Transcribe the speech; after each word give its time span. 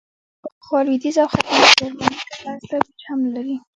پخوا 0.59 0.79
لوېدیځ 0.85 1.15
او 1.21 1.27
ختیځ 1.33 1.65
جرمني 1.77 2.17
ترمنځ 2.29 2.61
توپیر 2.69 3.01
هم 3.09 3.19
نه 3.25 3.29
لري. 3.35 3.55